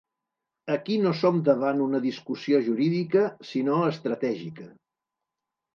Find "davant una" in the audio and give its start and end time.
1.51-2.01